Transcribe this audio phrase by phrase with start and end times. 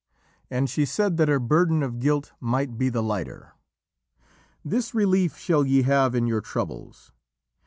[0.49, 3.53] And she said, that her burden of guilt might be the lighter:
[4.65, 7.11] "This relief shall ye have in your troubles.